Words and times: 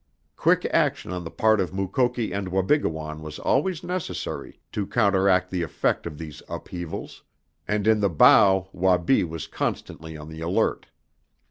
Quick 0.35 0.65
action 0.73 1.11
on 1.13 1.23
the 1.23 1.29
part 1.29 1.59
of 1.61 1.73
Mukoki 1.75 2.31
and 2.31 2.47
Wabigoon 2.49 3.21
was 3.21 3.37
always 3.37 3.83
necessary 3.83 4.59
to 4.71 4.87
counteract 4.87 5.51
the 5.51 5.61
effect 5.61 6.07
of 6.07 6.17
these 6.17 6.41
upheavals, 6.49 7.21
and 7.67 7.85
in 7.85 7.99
the 7.99 8.09
bow 8.09 8.67
Wabi 8.73 9.23
was 9.23 9.45
constantly 9.45 10.17
on 10.17 10.27
the 10.27 10.41
alert. 10.41 10.87